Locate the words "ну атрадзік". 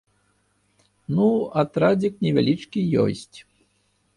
1.17-2.13